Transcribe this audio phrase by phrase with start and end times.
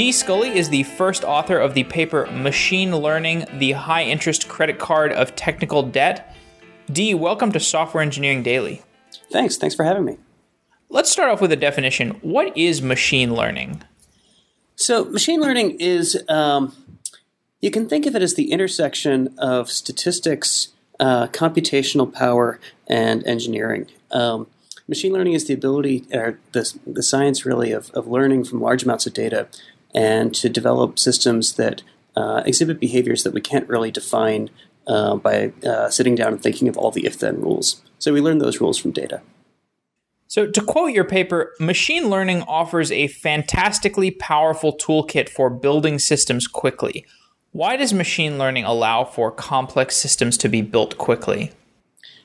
[0.00, 4.78] Dee Sculley is the first author of the paper Machine Learning, the High Interest Credit
[4.78, 6.34] Card of Technical Debt.
[6.90, 8.80] Dee, welcome to Software Engineering Daily.
[9.30, 9.58] Thanks.
[9.58, 10.16] Thanks for having me.
[10.88, 12.12] Let's start off with a definition.
[12.22, 13.82] What is machine learning?
[14.74, 16.74] So, machine learning is, um,
[17.60, 23.86] you can think of it as the intersection of statistics, uh, computational power, and engineering.
[24.12, 24.46] Um,
[24.88, 28.84] machine learning is the ability, or the, the science really, of, of learning from large
[28.84, 29.46] amounts of data
[29.94, 31.82] and to develop systems that
[32.16, 34.50] uh, exhibit behaviors that we can't really define
[34.86, 37.82] uh, by uh, sitting down and thinking of all the if then rules.
[37.98, 39.20] So, we learn those rules from data.
[40.26, 46.46] So, to quote your paper, machine learning offers a fantastically powerful toolkit for building systems
[46.46, 47.04] quickly.
[47.52, 51.50] Why does machine learning allow for complex systems to be built quickly?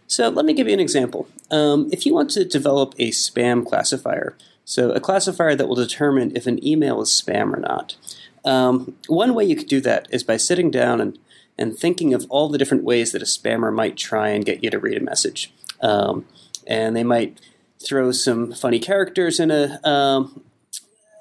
[0.08, 1.28] So, let me give you an example.
[1.52, 4.36] Um, if you want to develop a spam classifier,
[4.66, 7.96] so a classifier that will determine if an email is spam or not,
[8.44, 11.18] um, one way you could do that is by sitting down and,
[11.58, 14.70] and thinking of all the different ways that a spammer might try and get you
[14.72, 15.54] to read a message.
[15.82, 16.26] Um,
[16.68, 17.40] and they might
[17.80, 20.44] throw some funny characters in a um,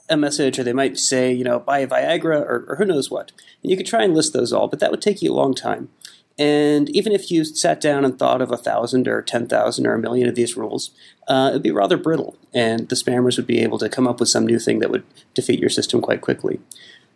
[0.08, 3.10] a message, or they might say, you know, buy a Viagra, or, or, who knows
[3.10, 3.32] what.
[3.62, 5.54] And you could try and list those all, but that would take you a long
[5.54, 5.88] time.
[6.38, 9.94] And even if you sat down and thought of a thousand or ten thousand or
[9.94, 10.90] a million of these rules,
[11.28, 14.18] uh, it would be rather brittle, and the spammers would be able to come up
[14.18, 16.58] with some new thing that would defeat your system quite quickly.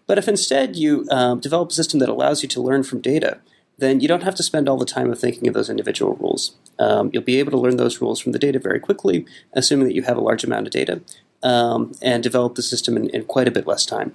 [0.07, 3.41] But if instead you um, develop a system that allows you to learn from data,
[3.77, 6.57] then you don't have to spend all the time of thinking of those individual rules.
[6.79, 9.95] Um, you'll be able to learn those rules from the data very quickly, assuming that
[9.95, 11.03] you have a large amount of data,
[11.43, 14.15] um, and develop the system in, in quite a bit less time.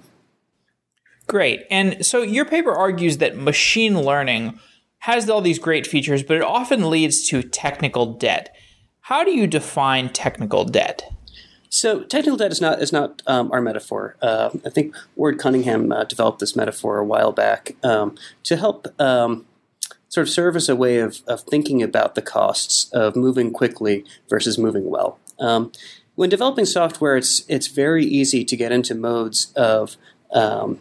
[1.26, 1.64] Great.
[1.70, 4.58] And so your paper argues that machine learning
[5.04, 8.56] has all these great features, but it often leads to technical debt.
[9.00, 11.12] How do you define technical debt?
[11.68, 14.16] So technical debt is not is not um, our metaphor.
[14.22, 18.98] Uh, I think Ward Cunningham uh, developed this metaphor a while back um, to help
[18.98, 19.44] um,
[20.08, 24.06] sort of serve as a way of, of thinking about the costs of moving quickly
[24.30, 25.18] versus moving well.
[25.38, 25.70] Um,
[26.14, 29.98] when developing software, it's it's very easy to get into modes of
[30.32, 30.80] um,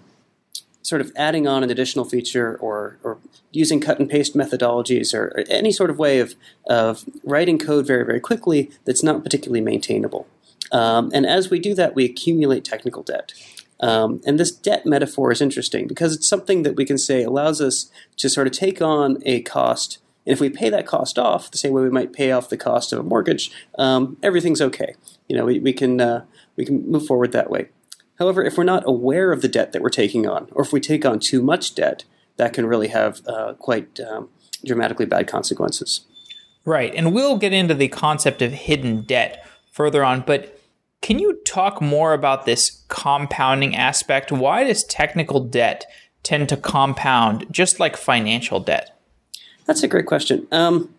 [0.84, 3.18] sort of adding on an additional feature or, or
[3.52, 6.36] using cut and paste methodologies or, or, any sort of way of,
[6.68, 10.28] of writing code very, very quickly that's not particularly maintainable.
[10.72, 13.34] Um, and as we do that, we accumulate technical debt.
[13.80, 17.62] Um, and this debt metaphor is interesting because it's something that we can say allows
[17.62, 20.00] us to sort of take on a cost.
[20.26, 22.58] And if we pay that cost off, the same way we might pay off the
[22.58, 24.96] cost of a mortgage, um, everything's okay.
[25.28, 27.70] You know, we, we can uh, we can move forward that way.
[28.20, 30.80] However, if we're not aware of the debt that we're taking on, or if we
[30.80, 32.04] take on too much debt,
[32.38, 34.30] that can really have uh, quite um,
[34.66, 36.02] dramatically bad consequences.
[36.66, 40.60] Right, and we'll get into the concept of hidden debt further on, but
[41.02, 44.32] can you talk more about this compounding aspect?
[44.32, 45.86] Why does technical debt
[46.24, 48.98] tend to compound just like financial debt?
[49.66, 50.48] That's a great question.
[50.52, 50.94] Um,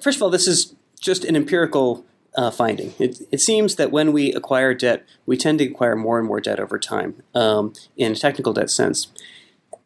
[0.00, 2.04] first of all, this is just an empirical
[2.36, 2.94] uh, finding.
[2.98, 6.40] It, it, seems that when we acquire debt, we tend to acquire more and more
[6.40, 9.08] debt over time um, in a technical debt sense.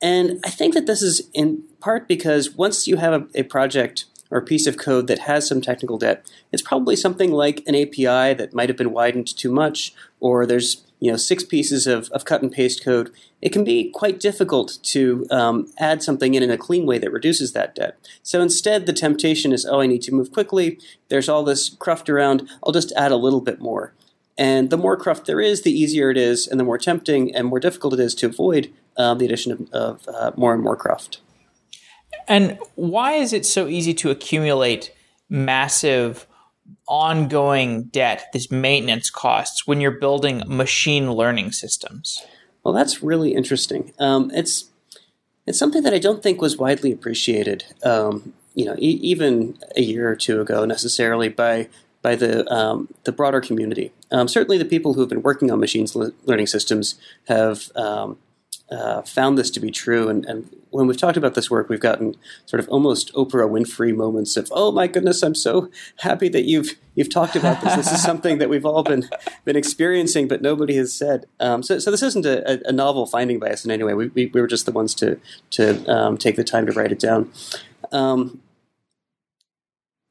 [0.02, 4.04] And I think that this is in part because once you have a, a project
[4.30, 7.74] or a piece of code that has some technical debt, it's probably something like an
[7.74, 12.08] API that might have been widened too much, or there's you know six pieces of,
[12.12, 13.10] of cut and paste code.
[13.42, 17.12] It can be quite difficult to um, add something in in a clean way that
[17.12, 17.98] reduces that debt.
[18.22, 20.78] So instead, the temptation is, oh, I need to move quickly.
[21.10, 22.48] There's all this cruft around.
[22.62, 23.92] I'll just add a little bit more.
[24.38, 27.48] And the more cruft there is, the easier it is, and the more tempting and
[27.48, 30.74] more difficult it is to avoid uh, the addition of, of uh, more and more
[30.74, 31.20] cruft.
[32.26, 34.90] And why is it so easy to accumulate
[35.28, 36.26] massive
[36.88, 42.22] ongoing debt, this maintenance costs, when you're building machine learning systems?
[42.62, 43.92] Well, that's really interesting.
[43.98, 44.70] Um, it's
[45.46, 49.82] it's something that I don't think was widely appreciated, um, you know, e- even a
[49.82, 51.68] year or two ago necessarily by
[52.00, 53.92] by the um, the broader community.
[54.10, 55.86] Um, certainly, the people who have been working on machine
[56.24, 56.94] learning systems
[57.28, 58.18] have um,
[58.70, 60.08] uh, found this to be true.
[60.08, 62.16] And, and, when we've talked about this work, we've gotten
[62.46, 66.74] sort of almost Oprah Winfrey moments of, "Oh my goodness, I'm so happy that you've
[66.96, 67.76] you've talked about this.
[67.76, 69.08] This is something that we've all been
[69.44, 73.38] been experiencing, but nobody has said." Um, so, so this isn't a, a, novel finding
[73.38, 73.94] by us in any way.
[73.94, 76.90] We, we, we were just the ones to to um, take the time to write
[76.90, 77.30] it down.
[77.92, 78.40] Um,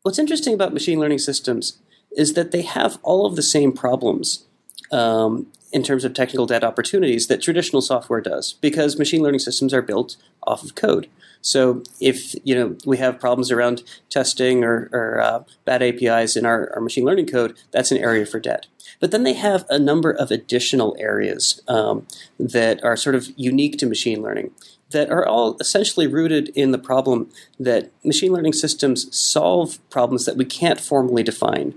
[0.03, 1.79] what's interesting about machine learning systems
[2.15, 4.45] is that they have all of the same problems
[4.93, 9.73] um, in terms of technical debt opportunities that traditional software does, because machine learning systems
[9.73, 11.09] are built off of code.
[11.41, 16.45] So if you know we have problems around testing or, or uh, bad APIs in
[16.45, 18.67] our, our, machine learning code, that's an area for debt.
[19.01, 22.07] But then they have a number of additional areas um,
[22.39, 24.51] that are sort of unique to machine learning
[24.93, 27.29] that are all essentially rooted in the problem
[27.59, 31.73] that machine learning systems solve problems that we can't formally define.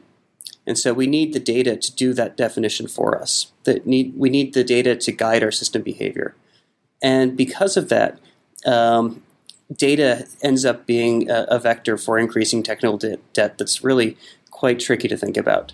[0.66, 3.52] And so we need the data to do that definition for us.
[3.64, 6.34] That need, we need the data to guide our system behavior.
[7.02, 8.18] And because of that,
[8.64, 9.22] um,
[9.74, 14.16] data ends up being a, a vector for increasing technical de- debt that's really
[14.50, 15.72] quite tricky to think about.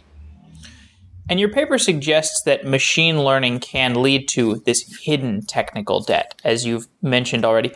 [1.31, 6.67] And your paper suggests that machine learning can lead to this hidden technical debt, as
[6.67, 7.73] you've mentioned already.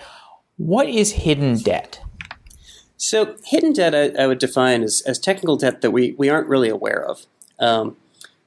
[0.57, 2.01] What is hidden debt?
[2.97, 6.49] So, hidden debt I, I would define as, as technical debt that we, we aren't
[6.49, 7.27] really aware of.
[7.59, 7.97] Um,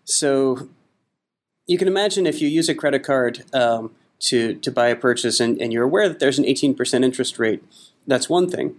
[0.06, 0.69] so,
[1.68, 3.92] you can imagine if you use a credit card um,
[4.22, 7.63] to, to buy a purchase and, and you're aware that there's an 18% interest rate,
[8.07, 8.75] that's one thing.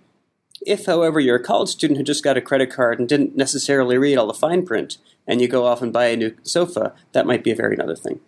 [0.67, 3.97] If, however, you're a college student who just got a credit card and didn't necessarily
[3.97, 7.27] read all the fine print, and you go off and buy a new sofa, that
[7.27, 8.21] might be a very another thing.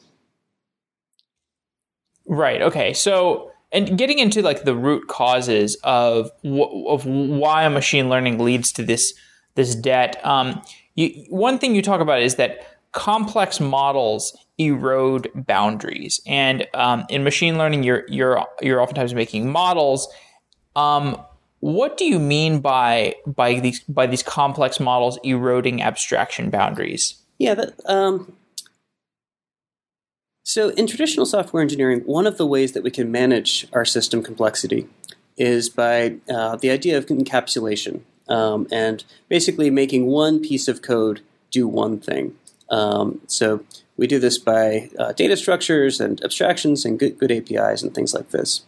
[2.26, 2.62] Right.
[2.62, 2.94] Okay.
[2.94, 8.82] So, and getting into like the root causes of of why machine learning leads to
[8.82, 9.14] this
[9.54, 10.24] this debt.
[10.24, 10.62] Um,
[10.94, 16.20] you, one thing you talk about is that complex models erode boundaries.
[16.26, 20.08] And um, in machine learning, you're you're you're oftentimes making models.
[20.76, 21.20] Um,
[21.60, 27.14] what do you mean by by these by these complex models eroding abstraction boundaries?
[27.38, 28.32] Yeah, that, um,
[30.44, 34.22] so in traditional software engineering, one of the ways that we can manage our system
[34.22, 34.88] complexity
[35.36, 41.20] is by uh, the idea of encapsulation um, and basically making one piece of code
[41.50, 42.36] do one thing.
[42.70, 43.64] Um, so
[43.96, 48.14] we do this by uh, data structures and abstractions and good, good APIs and things
[48.14, 48.62] like this.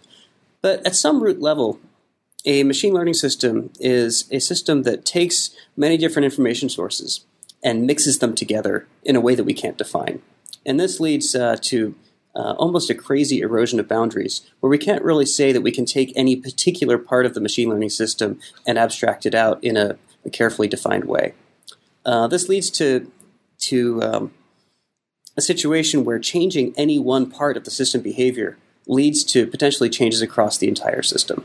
[0.62, 1.80] But at some root level,
[2.44, 7.24] a machine learning system is a system that takes many different information sources
[7.62, 10.20] and mixes them together in a way that we can't define.
[10.66, 11.94] And this leads uh, to
[12.34, 15.84] uh, almost a crazy erosion of boundaries, where we can't really say that we can
[15.84, 19.96] take any particular part of the machine learning system and abstract it out in a,
[20.24, 21.34] a carefully defined way.
[22.04, 23.10] Uh, this leads to
[23.58, 24.32] to um,
[25.36, 30.20] a situation where changing any one part of the system behavior leads to potentially changes
[30.20, 31.44] across the entire system.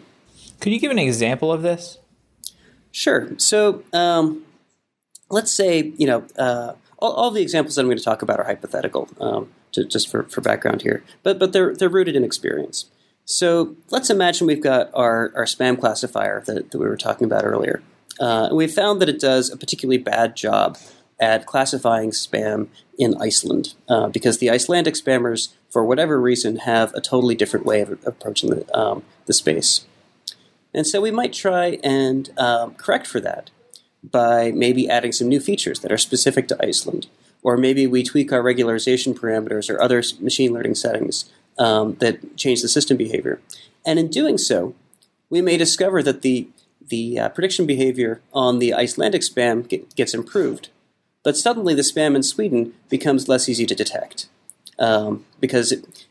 [0.60, 1.98] Could you give an example of this?
[2.92, 3.30] Sure.
[3.38, 4.44] So um,
[5.30, 8.40] let's say, you know, uh, all, all, the examples that I'm going to talk about
[8.40, 12.24] are hypothetical, um, to, just for, for background here, but, but they're, they're rooted in
[12.24, 12.86] experience.
[13.26, 17.46] So let's imagine we've got our, our spam classifier that, that we were talking about
[17.46, 17.82] earlier.
[18.20, 20.78] Uh, and we found that it does a particularly bad job
[21.20, 22.68] at classifying spam
[22.98, 27.82] in Iceland uh, because the Icelandic spammers, for whatever reason, have a totally different way
[27.82, 29.86] of approaching the, um, the space.
[30.74, 33.52] And so we might try and um, correct for that
[34.04, 37.08] by maybe adding some new features that are specific to Iceland.
[37.42, 42.62] Or maybe we tweak our regularization parameters or other machine learning settings um, that change
[42.62, 43.40] the system behavior.
[43.86, 44.76] And in doing so,
[45.30, 46.48] we may discover that the,
[46.86, 50.70] the uh, prediction behavior on the Icelandic spam get, gets improved
[51.24, 54.28] but suddenly the spam in Sweden becomes less easy to detect
[54.78, 56.06] um, because it,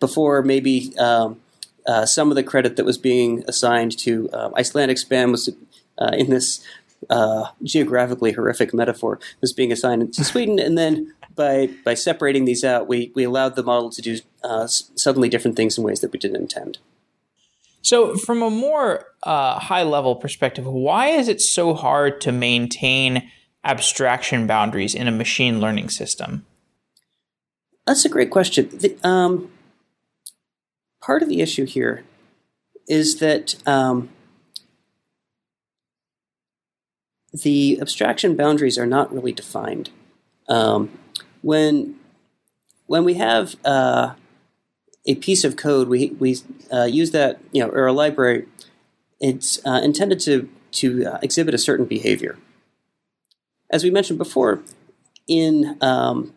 [0.00, 1.40] before maybe um,
[1.86, 5.50] uh, some of the credit that was being assigned to um, Icelandic spam was
[5.98, 6.64] uh, in this
[7.10, 12.64] uh, geographically horrific metaphor was being assigned to Sweden, and then by by separating these
[12.64, 16.12] out, we we allowed the model to do uh, suddenly different things in ways that
[16.12, 16.78] we didn't intend.
[17.82, 23.30] So, from a more uh, high level perspective, why is it so hard to maintain
[23.62, 26.46] abstraction boundaries in a machine learning system?
[27.86, 28.70] That's a great question.
[28.72, 29.50] The, um,
[31.02, 32.04] part of the issue here
[32.88, 34.08] is that um,
[37.34, 39.90] the abstraction boundaries are not really defined.
[40.48, 40.96] Um,
[41.42, 41.96] when
[42.86, 44.14] when we have uh,
[45.06, 46.38] a piece of code, we we
[46.72, 48.46] uh, use that you know or a library.
[49.20, 52.38] It's uh, intended to to uh, exhibit a certain behavior.
[53.70, 54.62] As we mentioned before,
[55.26, 56.34] in um,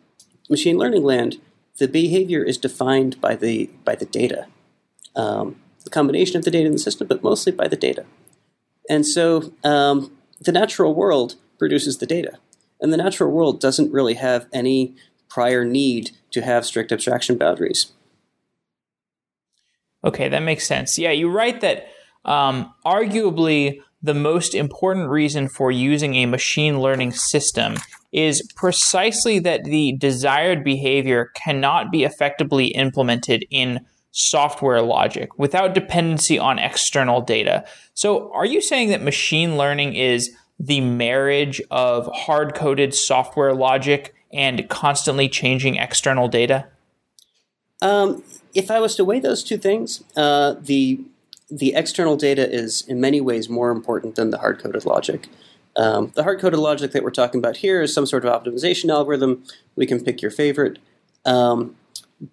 [0.50, 1.40] machine learning land,
[1.78, 4.46] the behavior is defined by the by the data,
[5.14, 8.04] um, the combination of the data in the system, but mostly by the data.
[8.90, 12.38] And so um, the natural world produces the data,
[12.80, 14.94] and the natural world doesn't really have any
[15.28, 17.92] prior need to have strict abstraction boundaries.
[20.04, 20.98] Okay, that makes sense.
[20.98, 21.88] Yeah, you write that
[22.24, 27.74] um, arguably the most important reason for using a machine learning system
[28.12, 36.38] is precisely that the desired behavior cannot be effectively implemented in software logic without dependency
[36.38, 37.64] on external data.
[37.94, 44.14] So, are you saying that machine learning is the marriage of hard coded software logic
[44.32, 46.66] and constantly changing external data?
[47.80, 48.22] Um,
[48.54, 51.00] if I was to weigh those two things, uh, the
[51.50, 55.28] the external data is in many ways more important than the hard coded logic.
[55.76, 58.90] Um, the hard coded logic that we're talking about here is some sort of optimization
[58.90, 59.44] algorithm.
[59.74, 60.78] We can pick your favorite.
[61.24, 61.76] Um,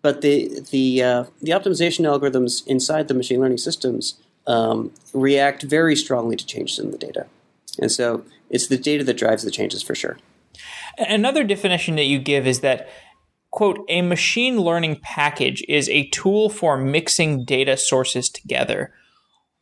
[0.01, 4.15] but the the uh, the optimization algorithms inside the machine learning systems
[4.47, 7.27] um, react very strongly to changes in the data,
[7.79, 10.17] and so it's the data that drives the changes for sure.
[10.97, 12.87] Another definition that you give is that
[13.51, 18.93] quote a machine learning package is a tool for mixing data sources together.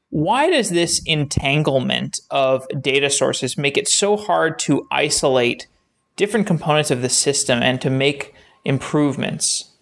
[0.10, 5.68] Why does this entanglement of data sources make it so hard to isolate
[6.15, 9.73] different components of the system and to make improvements?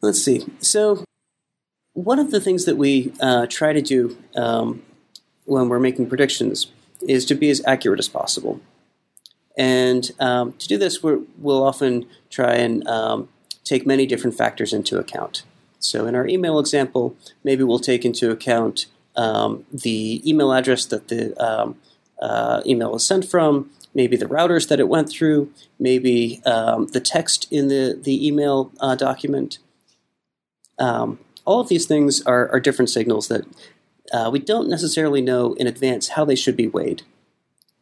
[0.00, 0.46] Let's see.
[0.60, 1.04] So,
[1.92, 4.82] one of the things that we uh, try to do um,
[5.44, 6.68] when we're making predictions
[7.02, 8.60] is to be as accurate as possible.
[9.56, 13.28] And um, to do this, we will often try and um,
[13.64, 15.42] take many different factors into account.
[15.80, 18.86] So, in our email example, maybe we'll take into account
[19.16, 21.76] um, the email address that the um,
[22.20, 27.00] uh, email was sent from, maybe the routers that it went through, maybe um, the
[27.00, 29.58] text in the, the email uh, document.
[30.78, 33.44] Um, all of these things are, are different signals that
[34.12, 37.02] uh, we don't necessarily know in advance how they should be weighed.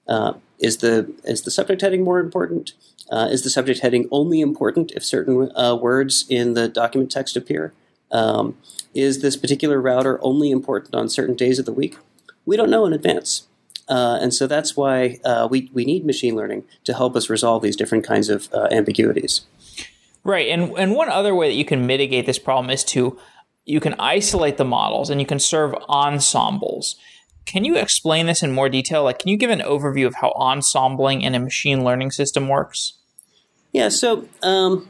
[0.08, 2.72] Uh, is the is the subject heading more important?
[3.10, 7.36] Uh, is the subject heading only important if certain uh, words in the document text
[7.36, 7.72] appear?
[8.10, 8.56] Um,
[8.94, 11.96] is this particular router only important on certain days of the week?
[12.44, 13.46] We don't know in advance.
[13.88, 17.62] Uh, and so that's why uh, we, we need machine learning to help us resolve
[17.62, 19.42] these different kinds of uh, ambiguities.
[20.26, 20.48] Right.
[20.48, 23.16] And, and one other way that you can mitigate this problem is to
[23.64, 26.96] you can isolate the models and you can serve ensembles.
[27.44, 29.04] Can you explain this in more detail?
[29.04, 32.94] Like, can you give an overview of how ensembling in a machine learning system works?
[33.70, 33.88] Yeah.
[33.88, 34.88] So, um,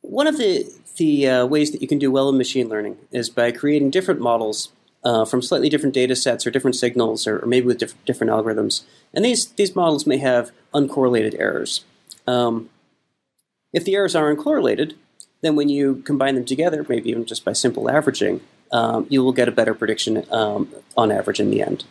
[0.00, 0.64] one of the
[0.96, 4.20] the uh, ways that you can do well in machine learning is by creating different
[4.20, 4.70] models
[5.04, 8.30] uh, from slightly different data sets or different signals, or, or maybe with diff- different
[8.30, 8.84] algorithms.
[9.12, 11.84] And these these models may have uncorrelated errors.
[12.26, 12.70] Um,
[13.72, 14.94] if the errors are uncorrelated,
[15.40, 19.32] then when you combine them together, maybe even just by simple averaging, um, you will
[19.32, 21.84] get a better prediction um, on average in the end.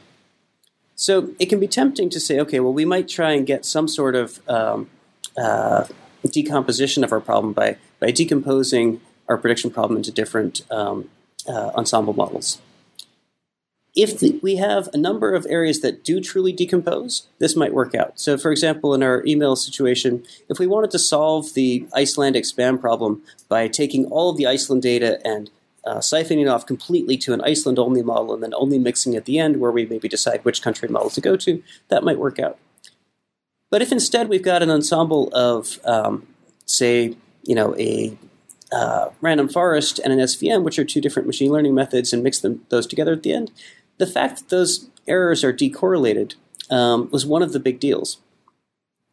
[0.96, 3.88] So it can be tempting to say, okay, well, we might try and get some
[3.88, 4.90] sort of um,
[5.38, 5.86] uh,
[6.30, 11.10] decomposition of our problem by, by decomposing our prediction problem into different um,
[11.48, 12.60] uh, ensemble models.
[13.94, 17.94] If the, we have a number of areas that do truly decompose, this might work
[17.94, 18.20] out.
[18.20, 22.80] So, for example, in our email situation, if we wanted to solve the Icelandic spam
[22.80, 25.50] problem by taking all of the Iceland data and
[25.86, 29.40] uh, siphoning off completely to an Iceland only model and then only mixing at the
[29.40, 32.58] end where we maybe decide which country model to go to, that might work out.
[33.70, 36.28] But if instead we've got an ensemble of, um,
[36.66, 38.18] say, you know, a
[38.72, 42.40] uh, random forest and an SVM, which are two different machine learning methods, and mix
[42.40, 43.52] them those together at the end,
[44.02, 46.34] the fact that those errors are decorrelated
[46.72, 48.18] um, was one of the big deals.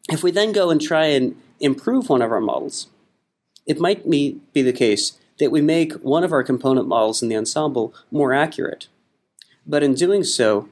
[0.09, 2.87] If we then go and try and improve one of our models,
[3.67, 7.29] it might be, be the case that we make one of our component models in
[7.29, 8.87] the ensemble more accurate.
[9.63, 10.67] But in doing so,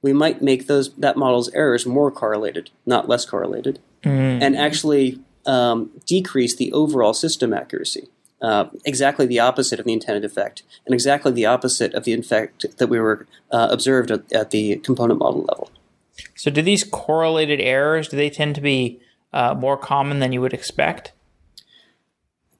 [0.00, 4.42] we might make those that model's errors more correlated, not less correlated, mm.
[4.42, 8.08] and actually um, decrease the overall system accuracy.
[8.42, 12.66] Uh, exactly the opposite of the intended effect, and exactly the opposite of the effect
[12.76, 15.70] that we were uh, observed at, at, the component model level.
[16.34, 18.98] So, do these correlated errors do they tend to be
[19.32, 21.12] uh, more common than you would expect?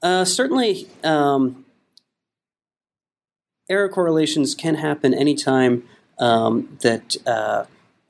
[0.01, 1.65] Uh, certainly, um,
[3.69, 5.83] error correlations can happen anytime
[6.17, 7.65] um, that uh,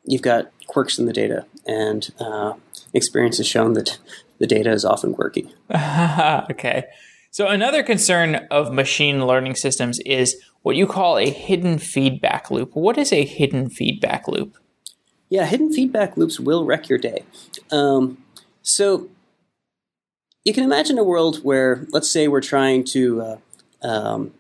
[0.06, 2.54] you've got quirks in the data, and uh,
[2.94, 3.98] experience has shown that
[4.38, 5.52] the data is often quirky.
[5.72, 6.86] okay.
[7.34, 12.76] So, another concern of machine learning systems is what you call a hidden feedback loop.
[12.76, 14.56] What is a hidden feedback loop?
[15.30, 17.24] Yeah, hidden feedback loops will wreck your day.
[17.72, 18.20] Um,
[18.62, 19.10] so,
[20.46, 23.38] you can imagine a world where, let's say, we're trying to uh,
[23.82, 24.32] um,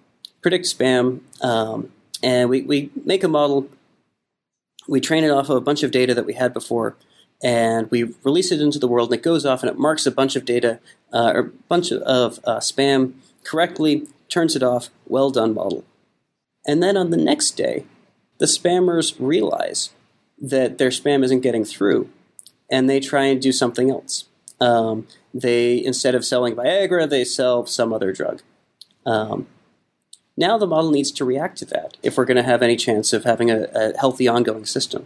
[0.44, 3.68] predict spam, um, and we, we make a model,
[4.88, 6.96] we train it off of a bunch of data that we had before,
[7.44, 10.12] and we release it into the world, and it goes off and it marks a
[10.12, 10.80] bunch of data
[11.14, 14.90] uh, or a bunch of uh, spam correctly, turns it off.
[15.08, 15.86] Well done, model.
[16.66, 17.86] And then on the next day,
[18.40, 19.92] the spammers realize
[20.42, 22.10] that their spam isn't getting through,
[22.70, 24.26] and they try and do something else.
[24.60, 28.42] Um, they instead of selling Viagra, they sell some other drug.
[29.06, 29.48] Um,
[30.36, 33.14] now the model needs to react to that if we're going to have any chance
[33.14, 35.06] of having a, a healthy ongoing system.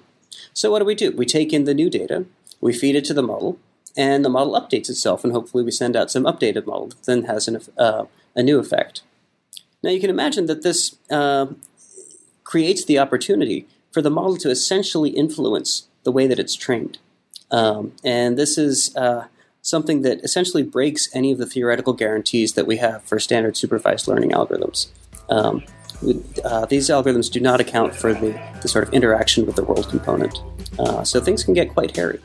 [0.53, 1.11] So what do we do?
[1.11, 2.25] We take in the new data,
[2.61, 3.59] we feed it to the model,
[3.97, 7.23] and the model updates itself, and hopefully we send out some updated model that then
[7.23, 9.01] has an, uh, a new effect.
[9.83, 11.47] Now you can imagine that this uh,
[12.43, 16.99] creates the opportunity for the model to essentially influence the way that it's trained.
[17.49, 19.27] Um, and this is uh,
[19.61, 24.07] something that essentially breaks any of the theoretical guarantees that we have for standard supervised
[24.07, 24.87] learning algorithms.
[25.29, 25.63] Um,
[26.45, 29.89] uh, these algorithms do not account for the, the, sort of interaction with the world
[29.89, 30.39] component.
[30.77, 32.19] Uh, so things can get quite hairy.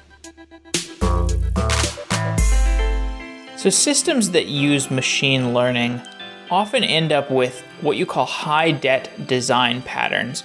[3.62, 6.02] So, systems that use machine learning
[6.50, 10.40] often end up with what you call high debt design patterns.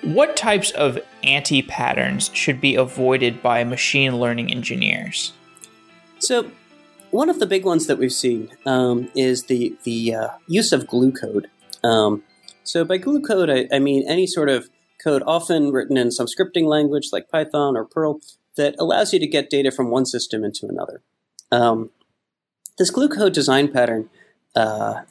[0.00, 5.34] What types of anti patterns should be avoided by machine learning engineers?
[6.18, 6.50] So,
[7.10, 10.86] one of the big ones that we've seen um, is the the uh, use of
[10.86, 11.50] glue code.
[11.84, 12.22] Um,
[12.64, 14.70] so by glue code, I, I, mean any sort of
[15.04, 18.22] code, often written in some scripting language like Python or Perl,
[18.56, 21.02] that allows you to get data from one system into another.
[21.52, 21.90] Um,
[22.80, 24.08] this glue code design pattern
[24.56, 25.02] uh,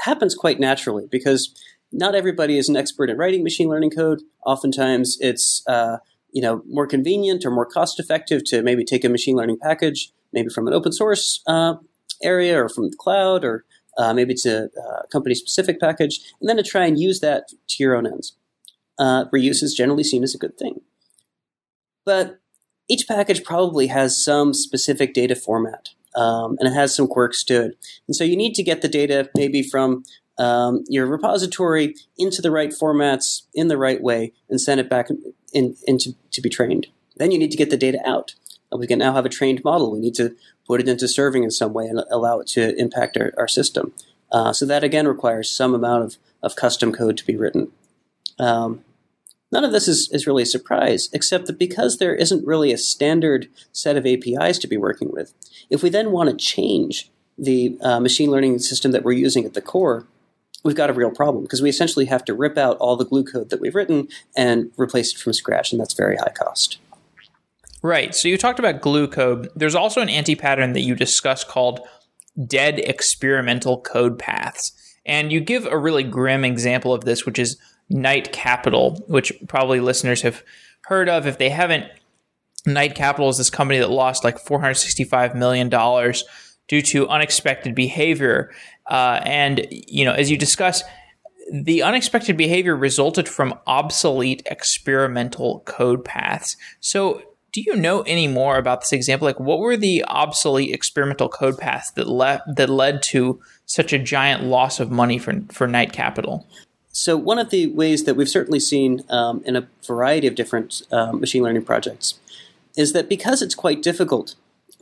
[0.00, 1.54] happens quite naturally because
[1.92, 4.20] not everybody is an expert at writing machine learning code.
[4.44, 5.98] Oftentimes, it's uh,
[6.32, 10.12] you know more convenient or more cost effective to maybe take a machine learning package,
[10.32, 11.74] maybe from an open source uh,
[12.20, 13.64] area or from the cloud or
[13.96, 17.48] uh, maybe it's a uh, company specific package, and then to try and use that
[17.68, 18.36] to your own ends.
[18.98, 20.80] Uh, reuse is generally seen as a good thing.
[22.04, 22.40] But
[22.88, 27.66] each package probably has some specific data format, um, and it has some quirks to
[27.66, 27.78] it.
[28.06, 30.02] And so you need to get the data maybe from
[30.38, 35.08] um, your repository into the right formats in the right way and send it back
[35.52, 36.86] in, in to, to be trained.
[37.16, 38.34] Then you need to get the data out.
[38.76, 39.92] We can now have a trained model.
[39.92, 40.34] We need to
[40.66, 43.92] put it into serving in some way and allow it to impact our, our system.
[44.32, 47.70] Uh, so that again requires some amount of, of custom code to be written.
[48.38, 48.84] Um,
[49.56, 52.76] none of this is, is really a surprise, except that because there isn't really a
[52.78, 55.32] standard set of APIs to be working with,
[55.70, 59.54] if we then want to change the uh, machine learning system that we're using at
[59.54, 60.06] the core,
[60.62, 63.24] we've got a real problem because we essentially have to rip out all the glue
[63.24, 66.76] code that we've written and replace it from scratch, and that's very high cost.
[67.82, 68.14] Right.
[68.14, 69.48] So you talked about glue code.
[69.56, 71.80] There's also an anti pattern that you discuss called
[72.46, 74.72] dead experimental code paths.
[75.06, 77.56] And you give a really grim example of this, which is
[77.88, 80.42] Knight Capital, which probably listeners have
[80.82, 81.26] heard of.
[81.26, 81.86] If they haven't,
[82.66, 85.68] Knight Capital is this company that lost like $465 million
[86.68, 88.52] due to unexpected behavior.
[88.90, 90.82] Uh, and, you know, as you discuss,
[91.52, 96.56] the unexpected behavior resulted from obsolete experimental code paths.
[96.80, 97.22] So,
[97.52, 99.26] do you know any more about this example?
[99.26, 103.98] Like, what were the obsolete experimental code paths that led that led to such a
[103.98, 106.46] giant loss of money for for Knight Capital?
[106.98, 110.80] So, one of the ways that we've certainly seen um, in a variety of different
[110.90, 112.18] um, machine learning projects
[112.74, 114.34] is that because it's quite difficult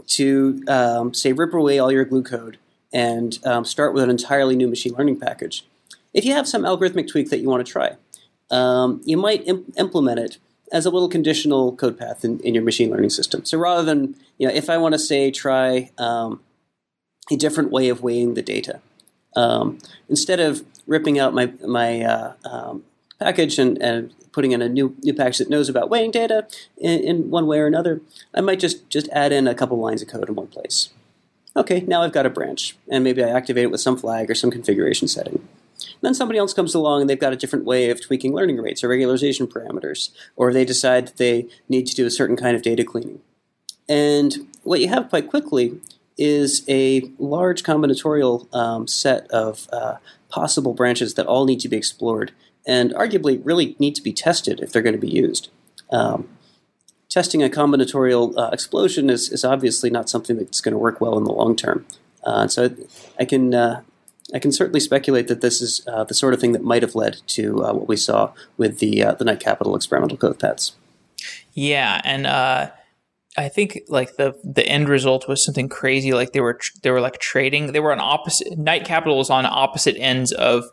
[0.07, 2.57] to um, say rip away all your glue code
[2.93, 5.67] and um, start with an entirely new machine learning package,
[6.13, 7.97] if you have some algorithmic tweak that you want to try,
[8.49, 10.39] um, you might imp- implement it
[10.71, 13.45] as a little conditional code path in, in your machine learning system.
[13.45, 16.41] So rather than, you know, if I want to say try um,
[17.33, 18.81] a different way of weighing the data,
[20.09, 22.85] instead of ripping out my, my uh, um,
[23.19, 27.01] package and, and putting in a new, new package that knows about weighing data in,
[27.01, 28.01] in one way or another,
[28.35, 30.91] I might just, just add in a couple lines of code in one place.
[31.57, 34.35] Okay, now I've got a branch, and maybe I activate it with some flag or
[34.35, 35.47] some configuration setting.
[36.01, 38.83] Then somebody else comes along and they've got a different way of tweaking learning rates
[38.83, 42.63] or regularization parameters, or they decide that they need to do a certain kind of
[42.63, 43.21] data cleaning.
[43.89, 45.81] And what you have quite quickly
[46.17, 49.97] is a large combinatorial um, set of uh,
[50.35, 52.33] possible branches that all need to be explored
[52.67, 55.49] and arguably really need to be tested if they're going to be used.
[55.93, 56.29] Um,
[57.09, 61.17] testing a combinatorial uh, explosion is, is obviously not something that's going to work well
[61.17, 61.87] in the long term.
[62.25, 62.75] Uh, so
[63.21, 63.83] I can uh,
[64.35, 66.97] I can certainly speculate that this is uh, the sort of thing that might have
[66.97, 70.73] led to uh, what we saw with the uh, the Knight Capital experimental code paths.
[71.53, 72.27] Yeah, and
[73.37, 76.13] I think like the the end result was something crazy.
[76.13, 77.73] Like they were they were like trading.
[77.73, 78.57] They were on opposite.
[78.57, 80.65] Knight Capital was on opposite ends of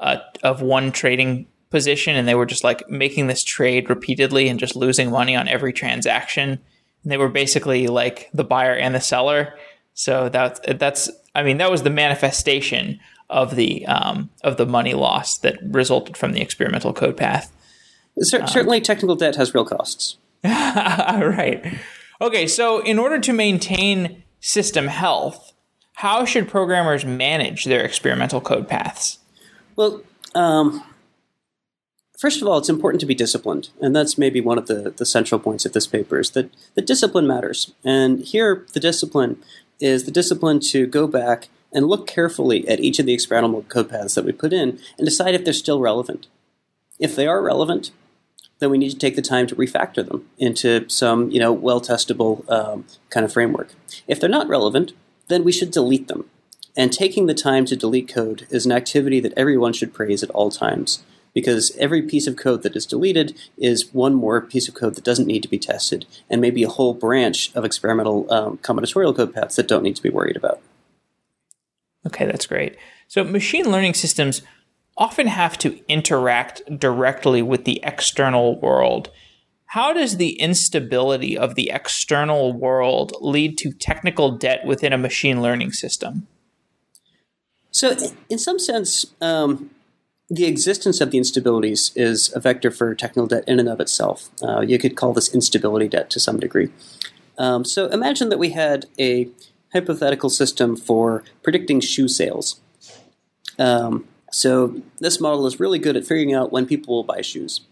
[0.00, 4.58] uh, of one trading position, and they were just like making this trade repeatedly and
[4.58, 6.58] just losing money on every transaction.
[7.02, 9.54] And they were basically like the buyer and the seller.
[9.94, 12.98] So that's that's I mean, that was the manifestation
[13.30, 17.54] of the um, of the money loss that resulted from the experimental code path.
[18.20, 20.16] C- certainly, technical debt has real costs.
[20.44, 21.64] right.
[22.20, 25.52] Okay, so in order to maintain system health,
[25.94, 29.18] how should programmers manage their experimental code paths?
[29.76, 30.02] Well,
[30.34, 30.82] um,
[32.18, 35.06] first of all, it's important to be disciplined, and that's maybe one of the, the
[35.06, 37.72] central points of this paper is that the discipline matters.
[37.84, 39.40] And here, the discipline
[39.80, 43.90] is the discipline to go back and look carefully at each of the experimental code
[43.90, 46.26] paths that we put in and decide if they're still relevant.
[46.98, 47.92] If they are relevant,
[48.58, 51.80] then we need to take the time to refactor them into some, you know, well
[51.80, 53.70] testable um, kind of framework.
[54.06, 54.92] If they're not relevant,
[55.28, 56.28] then we should delete them.
[56.76, 60.30] And taking the time to delete code is an activity that everyone should praise at
[60.30, 61.02] all times
[61.34, 65.04] because every piece of code that is deleted is one more piece of code that
[65.04, 69.34] doesn't need to be tested, and maybe a whole branch of experimental um, combinatorial code
[69.34, 70.60] paths that don't need to be worried about.
[72.06, 72.76] Okay, that's great.
[73.06, 74.42] So, machine learning systems
[74.98, 79.10] often have to interact directly with the external world.
[79.66, 85.40] How does the instability of the external world lead to technical debt within a machine
[85.40, 86.26] learning system?
[87.70, 87.96] So,
[88.28, 89.70] in some sense, um,
[90.30, 94.28] the existence of the instabilities is a vector for technical debt in and of itself.
[94.42, 96.70] Uh, you could call this instability debt to some degree.
[97.38, 99.28] Um, so imagine that we had a
[99.72, 102.60] hypothetical system for predicting shoe sales.
[103.58, 107.62] Um, so this model is really good at figuring out when people will buy shoes.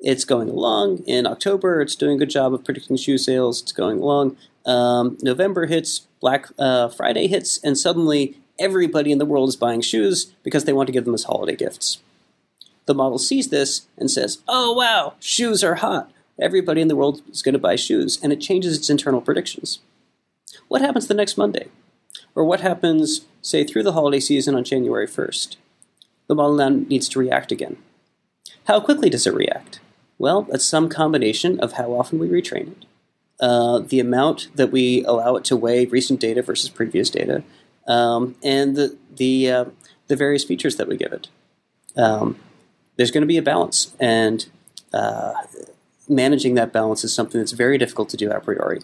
[0.00, 1.80] It's going along in October.
[1.80, 3.62] It's doing a good job of predicting shoe sales.
[3.62, 4.36] It's going along.
[4.66, 9.80] Um, November hits, Black uh, Friday hits, and suddenly everybody in the world is buying
[9.80, 12.00] shoes because they want to give them as holiday gifts.
[12.86, 16.10] The model sees this and says, Oh, wow, shoes are hot.
[16.38, 19.78] Everybody in the world is going to buy shoes, and it changes its internal predictions.
[20.66, 21.68] What happens the next Monday?
[22.34, 25.56] Or what happens, say, through the holiday season on January 1st?
[26.28, 27.76] The model now needs to react again.
[28.64, 29.80] How quickly does it react?
[30.18, 32.84] Well, that's some combination of how often we retrain it,
[33.40, 37.42] uh, the amount that we allow it to weigh recent data versus previous data,
[37.88, 39.64] um, and the the uh,
[40.06, 41.28] the various features that we give it.
[41.96, 42.38] Um,
[42.96, 44.46] there's going to be a balance, and
[44.94, 45.32] uh,
[46.08, 48.80] managing that balance is something that's very difficult to do a priori.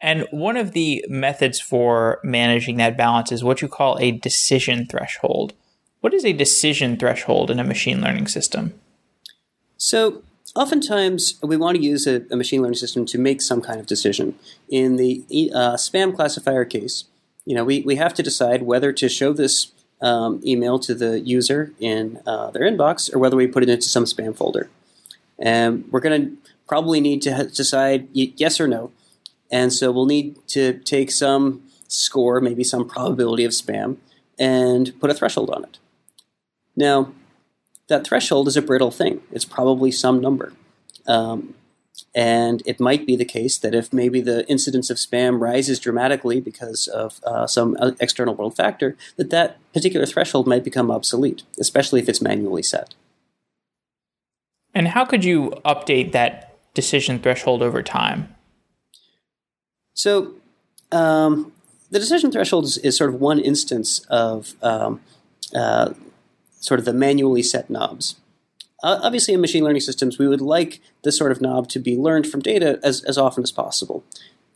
[0.00, 4.86] And one of the methods for managing that balance is what you call a decision
[4.86, 5.54] threshold.
[6.04, 8.78] What is a decision threshold in a machine learning system?
[9.78, 10.22] So,
[10.54, 13.86] oftentimes we want to use a, a machine learning system to make some kind of
[13.86, 14.38] decision.
[14.68, 17.04] In the uh, spam classifier case,
[17.46, 21.20] you know, we, we have to decide whether to show this um, email to the
[21.20, 24.68] user in uh, their inbox or whether we put it into some spam folder.
[25.38, 26.36] And we're going to
[26.68, 28.92] probably need to decide yes or no.
[29.50, 33.96] And so we'll need to take some score, maybe some probability of spam,
[34.38, 35.78] and put a threshold on it.
[36.76, 37.12] Now,
[37.88, 39.20] that threshold is a brittle thing.
[39.30, 40.52] It's probably some number.
[41.06, 41.54] Um,
[42.14, 46.40] and it might be the case that if maybe the incidence of spam rises dramatically
[46.40, 51.42] because of uh, some uh, external world factor, that that particular threshold might become obsolete,
[51.58, 52.94] especially if it's manually set.
[54.74, 58.34] And how could you update that decision threshold over time?
[59.94, 60.34] So,
[60.90, 61.52] um,
[61.90, 65.00] the decision threshold is, is, sort of one instance of um,
[65.54, 65.92] uh,
[66.64, 68.16] sort of the manually set knobs.
[68.82, 71.96] Uh, obviously, in machine learning systems, we would like this sort of knob to be
[71.96, 74.02] learned from data as, as often as possible.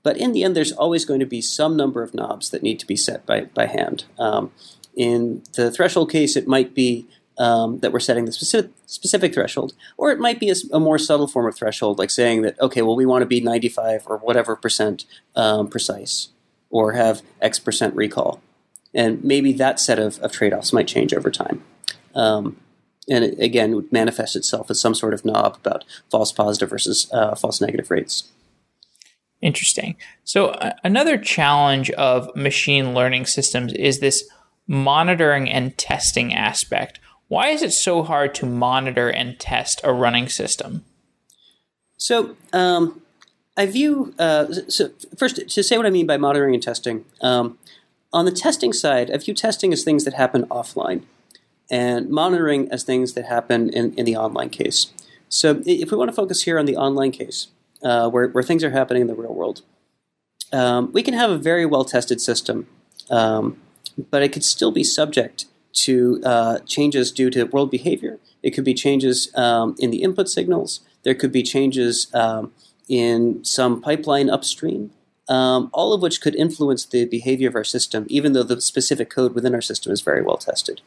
[0.03, 2.79] But in the end, there's always going to be some number of knobs that need
[2.81, 4.05] to be set by, by hand.
[4.19, 4.53] Um,
[4.97, 7.07] in the threshold case, it might be
[7.39, 10.99] um, that we're setting the specific, specific threshold, or it might be a, a, more
[10.99, 14.17] subtle form of threshold, like saying that, okay, well, we want to be 95 or
[14.17, 15.05] whatever percent
[15.37, 16.29] um, precise,
[16.71, 18.41] or have X percent recall.
[18.93, 21.63] And maybe that set of, of trade offs might change over time.
[22.19, 22.57] Um,
[23.09, 27.09] and it, again would manifest itself as some sort of knob about false positive versus
[27.13, 28.31] uh, false negative rates.
[29.41, 29.97] Interesting.
[30.25, 34.29] So uh, another challenge of machine learning systems is this
[34.67, 36.99] monitoring and testing aspect.
[37.29, 40.85] Why is it so hard to monitor and test a running system?
[41.97, 43.01] So um,
[43.57, 47.05] I view uh, so first to say what I mean by monitoring and testing.
[47.21, 47.59] Um,
[48.13, 51.03] on the testing side, I view testing as things that happen offline
[51.71, 54.93] and monitoring as things that happen in, in the online case.
[55.29, 57.49] So if we want to focus here on the online case,
[57.83, 59.63] uh, where, where things are happening in the real world,
[60.53, 62.67] um, we can have a very well tested system,
[63.11, 63.61] um,
[64.11, 68.19] but it could still be subject to uh, changes due to world behavior.
[68.43, 70.81] It could be changes um, in the input signals.
[71.03, 72.53] There could be changes um,
[72.89, 74.91] in some pipeline upstream
[75.29, 79.11] um, all of which could influence the behavior of our system, even though the specific
[79.11, 80.81] code within our system is very well tested.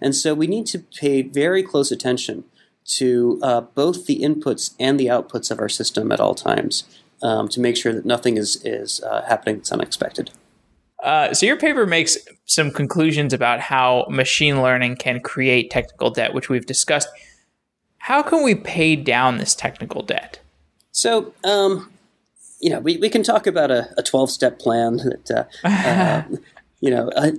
[0.00, 2.44] And so we need to pay very close attention
[2.84, 6.84] to uh, both the inputs and the outputs of our system at all times
[7.22, 10.30] um, to make sure that nothing is is uh, happening that's unexpected.
[11.02, 16.34] Uh, so your paper makes some conclusions about how machine learning can create technical debt,
[16.34, 17.08] which we've discussed.
[17.98, 20.40] How can we pay down this technical debt?
[20.90, 21.92] So, um,
[22.60, 25.30] you know, we, we can talk about a, a 12 step plan that,
[25.64, 26.22] uh, uh,
[26.80, 27.32] you know, uh,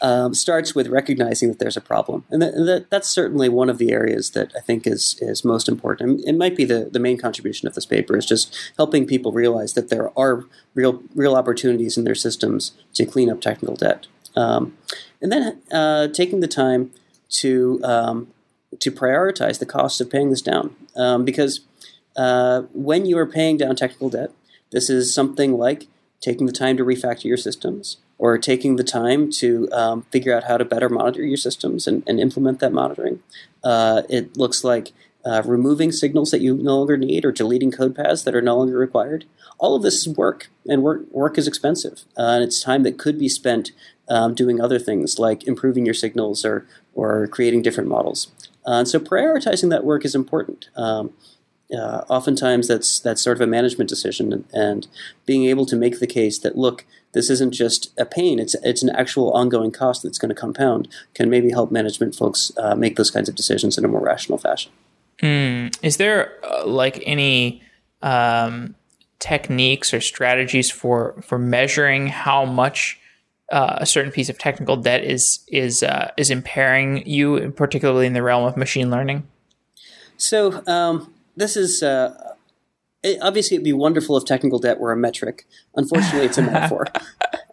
[0.00, 2.24] um, starts with recognizing that there's a problem.
[2.30, 5.68] And that, that, that's certainly one of the areas that I think is, is most
[5.68, 6.22] important.
[6.26, 9.72] It might be the, the main contribution of this paper is just helping people realize
[9.74, 14.06] that there are real, real opportunities in their systems to clean up technical debt.
[14.36, 14.76] Um,
[15.22, 16.90] and then uh, taking the time
[17.30, 18.28] to, um,
[18.80, 20.76] to prioritize the cost of paying this down.
[20.96, 21.60] Um, because
[22.16, 24.30] uh, when you are paying down technical debt,
[24.74, 25.86] this is something like
[26.20, 30.44] taking the time to refactor your systems or taking the time to um, figure out
[30.44, 33.20] how to better monitor your systems and, and implement that monitoring.
[33.62, 34.90] Uh, it looks like
[35.24, 38.56] uh, removing signals that you no longer need or deleting code paths that are no
[38.56, 39.24] longer required.
[39.58, 42.04] All of this is work, and work, work is expensive.
[42.18, 43.70] Uh, and it's time that could be spent
[44.08, 48.32] um, doing other things like improving your signals or, or creating different models.
[48.66, 50.68] Uh, and so prioritizing that work is important.
[50.74, 51.12] Um,
[51.72, 54.86] uh, oftentimes that's that's sort of a management decision, and, and,
[55.26, 58.82] being able to make the case that look, this isn't just a pain; it's it's
[58.82, 60.88] an actual ongoing cost that's going to compound.
[61.14, 64.38] Can maybe help management folks uh, make those kinds of decisions in a more rational
[64.38, 64.72] fashion.
[65.22, 65.76] Mm.
[65.82, 67.62] Is there uh, like any
[68.02, 68.74] um,
[69.18, 73.00] techniques or strategies for for measuring how much
[73.50, 78.12] uh, a certain piece of technical debt is is uh, is impairing you, particularly in
[78.12, 79.26] the realm of machine learning?
[80.16, 82.34] So um, this is uh,
[83.02, 85.46] it, obviously it'd be wonderful if technical debt were a metric.
[85.76, 86.86] Unfortunately, it's a metaphor.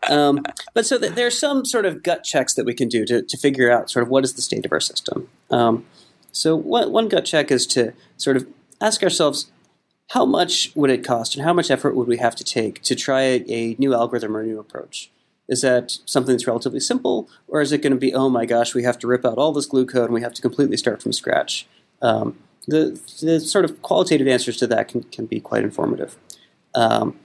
[0.10, 3.22] Um, but so th- there's some sort of gut checks that we can do to,
[3.22, 5.30] to figure out sort of what is the state of our system.
[5.52, 5.86] Um,
[6.32, 8.48] so one, one gut check is to sort of
[8.82, 9.52] ask ourselves
[10.10, 12.96] how much would it cost and how much effort would we have to take to
[12.96, 15.12] try a, a new algorithm or a new approach?
[15.48, 18.74] Is that something that's relatively simple, or is it going to be, oh my gosh,
[18.74, 21.02] we have to rip out all this glue code and we have to completely start
[21.02, 21.68] from scratch?
[22.02, 26.18] Um, the, the sort of qualitative answers to that can, can be quite informative.
[26.76, 27.20] Um,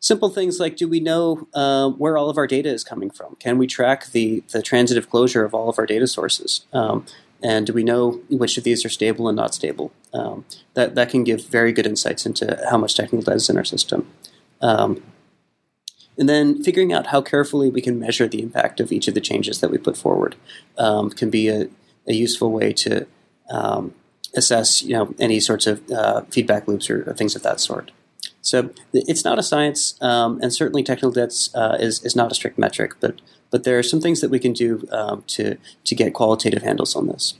[0.00, 3.36] simple things like do we know uh, where all of our data is coming from?
[3.36, 6.66] Can we track the, the transitive closure of all of our data sources?
[6.72, 7.06] Um,
[7.42, 9.92] and do we know which of these are stable and not stable?
[10.12, 13.56] Um, that, that can give very good insights into how much technical debt is in
[13.56, 14.08] our system.
[14.60, 15.02] Um,
[16.18, 19.20] and then figuring out how carefully we can measure the impact of each of the
[19.20, 20.34] changes that we put forward
[20.76, 21.68] um, can be a,
[22.08, 23.06] a, useful way to
[23.50, 23.94] um,
[24.34, 27.90] assess you know any sorts of uh, feedback loops or, things of that sort.
[28.40, 32.34] So it's not a science, um, and certainly technical debts uh, is is not a
[32.34, 35.94] strict metric, but but there are some things that we can do um, to to
[35.94, 37.34] get qualitative handles on this.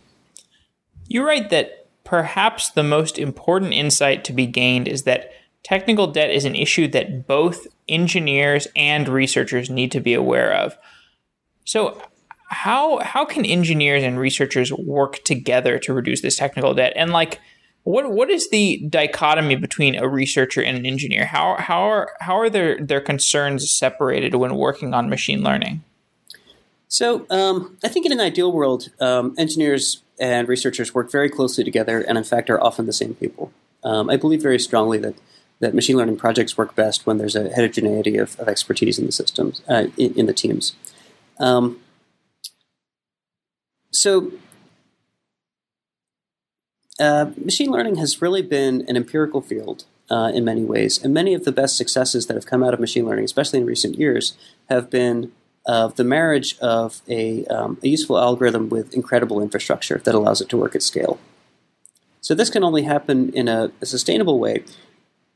[1.06, 6.30] You write that perhaps the most important insight to be gained is that technical debt
[6.30, 10.78] is an issue that both engineers and researchers need to be aware of.
[11.64, 12.00] So,
[12.48, 16.92] how how can engineers and researchers work together to reduce this technical debt?
[16.96, 17.40] And like,
[17.84, 21.26] what what is the dichotomy between a researcher and an engineer?
[21.26, 25.82] How how are how are their their concerns separated when working on machine learning?
[26.88, 31.62] So, um, I think in an ideal world, um, engineers and researchers work very closely
[31.62, 33.52] together, and in fact, are often the same people.
[33.84, 35.14] Um, I believe very strongly that
[35.60, 39.12] that machine learning projects work best when there's a heterogeneity of, of expertise in the
[39.12, 40.74] systems uh, in, in, the teams.
[41.40, 41.80] Um,
[43.98, 44.32] so,
[47.00, 51.34] uh, machine learning has really been an empirical field uh, in many ways, and many
[51.34, 54.36] of the best successes that have come out of machine learning, especially in recent years,
[54.68, 55.32] have been
[55.66, 60.48] of the marriage of a, um, a, useful algorithm with incredible infrastructure that allows it
[60.48, 61.18] to work at scale.
[62.20, 64.62] So this can only happen in a, a sustainable way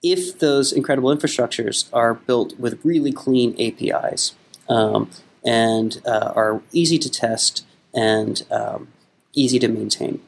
[0.03, 4.35] if those incredible infrastructures are built with really clean APIs
[4.69, 5.11] um,
[5.45, 8.89] and uh, are easy to test and um,
[9.33, 10.21] easy to maintain.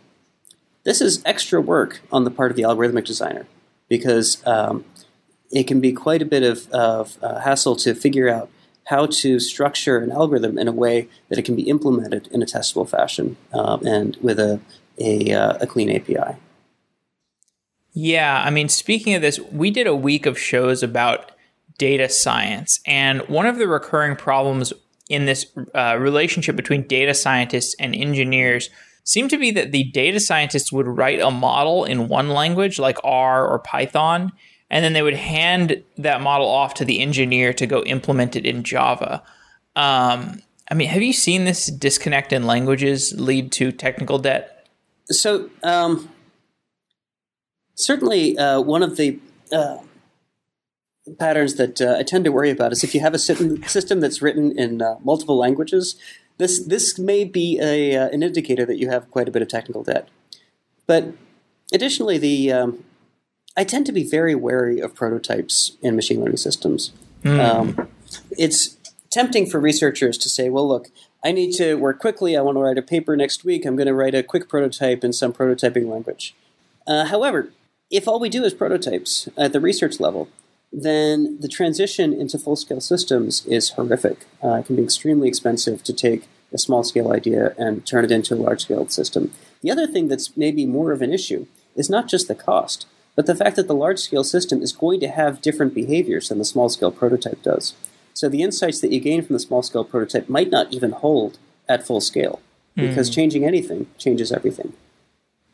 [0.85, 3.47] This is extra work on the part of the algorithmic designer
[3.89, 4.85] because um,
[5.51, 8.51] it can be quite a bit of, of uh, hassle to figure out
[8.87, 12.47] how to structure an algorithm in a way that it can be implemented in a
[12.47, 14.61] testable fashion um, and with a,
[14.99, 16.37] a, uh, a clean API.
[17.95, 21.31] Yeah, I mean, speaking of this, we did a week of shows about
[21.79, 24.73] data science, and one of the recurring problems
[25.09, 28.71] in this uh, relationship between data scientists and engineers
[29.05, 32.99] seemed to be that the data scientists would write a model in one language like
[33.05, 34.33] R or Python,
[34.71, 38.47] and then they would hand that model off to the engineer to go implement it
[38.47, 39.23] in Java.
[39.77, 40.41] Um,
[40.71, 44.67] I mean, have you seen this disconnect in languages lead to technical debt?
[45.11, 46.09] So, um,
[47.75, 49.19] Certainly, uh, one of the
[49.53, 49.79] uh,
[51.19, 54.23] patterns that uh, I tend to worry about is if you have a system that's
[54.23, 55.97] written in uh, multiple languages,
[56.39, 59.49] this this may be a, uh, an indicator that you have quite a bit of
[59.49, 60.09] technical debt.
[60.87, 61.13] But
[61.73, 62.85] additionally, the um,
[63.57, 66.93] I tend to be very wary of prototypes in machine learning systems.
[67.23, 67.41] Mm.
[67.41, 67.89] Um,
[68.33, 68.77] it's
[69.11, 70.89] tempting for researchers to say, "Well, look,
[71.25, 72.37] I need to work quickly.
[72.37, 73.65] I want to write a paper next week.
[73.65, 76.35] I'm going to write a quick prototype in some prototyping language."
[76.87, 77.51] Uh, however,
[77.91, 80.29] if all we do is prototypes at the research level,
[80.75, 84.27] then the transition into full scale systems is horrific.
[84.43, 88.11] Uh, it can be extremely expensive to take a small scale idea and turn it
[88.11, 89.31] into a large scale system.
[89.63, 93.27] The other thing that's maybe more of an issue is not just the cost, but
[93.27, 96.45] the fact that the large scale system is going to have different behaviors than the
[96.45, 97.75] small scale prototype does.
[98.13, 101.39] So the insights that you gain from the small scale prototype might not even hold
[101.69, 102.41] at full scale
[102.75, 103.15] because mm.
[103.15, 104.73] changing anything changes everything.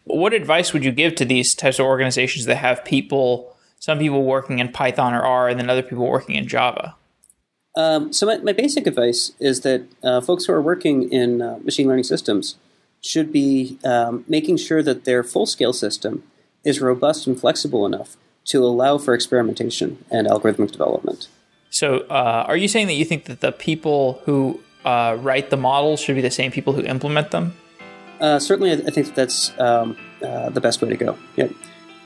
[0.05, 4.23] What advice would you give to these types of organizations that have people some people
[4.23, 6.95] working in Python or R, and then other people working in Java?
[7.77, 11.59] Um, so my, my, basic advice is that uh, folks who are working in uh,
[11.63, 12.57] machine learning systems
[13.01, 16.25] should be um, making sure that their full-scale system
[16.65, 21.29] is robust and flexible enough to allow for experimentation and algorithmic development.
[21.71, 25.57] So, uh, are you saying that you think that the people who uh, write the
[25.57, 27.55] models should be the same people who implement them?
[28.21, 31.17] Uh, certainly, I think that that's um, uh, the best way to go.
[31.37, 31.49] Yeah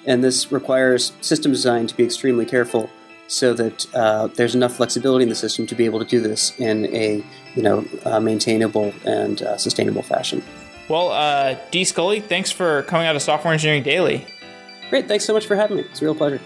[0.06, 2.90] and this requires system design to be extremely careful
[3.26, 6.58] so that uh, there's enough flexibility in the system to be able to do this
[6.58, 10.42] in a you know uh, maintainable and uh, sustainable fashion.
[10.88, 11.82] Well, uh, D.
[11.82, 14.26] Sculley, thanks for coming out of Software Engineering Daily.
[14.90, 15.84] Great, thanks so much for having me.
[15.84, 16.40] It's a real pleasure.